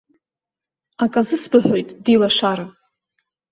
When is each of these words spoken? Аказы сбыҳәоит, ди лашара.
Аказы 1.03 1.35
сбыҳәоит, 1.43 1.87
ди 2.03 2.15
лашара. 2.21 2.65